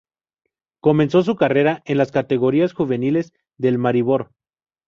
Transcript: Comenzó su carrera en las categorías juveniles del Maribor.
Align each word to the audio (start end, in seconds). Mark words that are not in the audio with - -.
Comenzó 0.81 1.21
su 1.21 1.35
carrera 1.35 1.83
en 1.85 1.99
las 1.99 2.11
categorías 2.11 2.73
juveniles 2.73 3.33
del 3.59 3.77
Maribor. 3.77 4.31